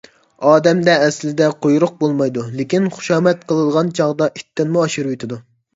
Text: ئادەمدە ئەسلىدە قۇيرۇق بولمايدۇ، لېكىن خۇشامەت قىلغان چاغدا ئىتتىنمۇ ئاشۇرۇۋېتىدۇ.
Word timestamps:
ئادەمدە 0.51 0.95
ئەسلىدە 1.07 1.49
قۇيرۇق 1.65 1.93
بولمايدۇ، 2.01 2.47
لېكىن 2.61 2.91
خۇشامەت 2.97 3.45
قىلغان 3.53 3.95
چاغدا 4.03 4.35
ئىتتىنمۇ 4.35 4.85
ئاشۇرۇۋېتىدۇ. 4.89 5.43